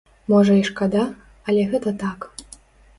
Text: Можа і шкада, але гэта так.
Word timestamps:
Можа 0.31 0.53
і 0.59 0.63
шкада, 0.69 1.03
але 1.47 1.69
гэта 1.77 1.97
так. 2.05 2.31